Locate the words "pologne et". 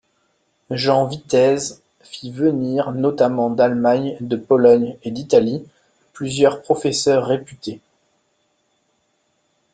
4.35-5.11